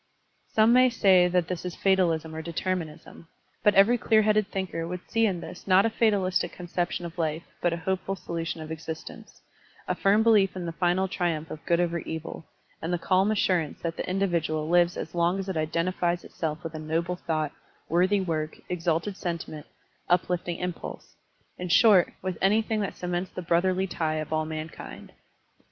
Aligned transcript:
Some 0.47 0.73
may 0.73 0.89
say 0.89 1.27
that 1.27 1.47
this 1.47 1.63
is 1.63 1.75
fatalism 1.75 2.33
or 2.33 2.41
deter 2.41 2.73
minism, 2.75 3.27
but 3.61 3.75
every 3.75 3.99
clear 3.99 4.23
headed 4.23 4.47
thinker 4.49 4.87
would 4.87 5.07
see 5.07 5.27
in 5.27 5.41
this 5.41 5.67
not 5.67 5.85
a 5.85 5.91
fatalistic 5.91 6.51
conception 6.51 7.05
of 7.05 7.19
life 7.19 7.43
but 7.61 7.71
a 7.71 7.77
hopeful 7.85 8.15
solution 8.15 8.61
of 8.61 8.71
existence, 8.71 9.43
a 9.87 9.93
firm 9.93 10.23
belief 10.23 10.55
in 10.55 10.65
the 10.65 10.71
final 10.71 11.07
triumph 11.07 11.51
of 11.51 11.63
good 11.67 11.79
over 11.79 11.99
evil, 11.99 12.47
and 12.81 12.91
the 12.91 12.97
calm 12.97 13.29
assurance 13.29 13.79
that 13.81 13.95
the 13.95 14.09
individual 14.09 14.67
lives 14.67 14.97
as 14.97 15.13
long 15.13 15.37
as 15.37 15.47
it 15.47 15.55
identifies 15.55 16.23
itself 16.23 16.63
with 16.63 16.73
a 16.73 16.79
noble 16.79 17.15
thought, 17.15 17.51
worthy 17.87 18.19
work, 18.21 18.57
exalted 18.69 19.15
sentiment, 19.15 19.67
uplifting 20.09 20.57
impulse, 20.57 21.15
in 21.59 21.69
short, 21.69 22.11
with 22.23 22.39
anything 22.41 22.79
that 22.81 22.97
cements 22.97 23.29
the 23.29 23.41
brotherly 23.43 23.85
tie 23.85 24.15
of 24.15 24.33
all 24.33 24.45
mankind. 24.45 25.13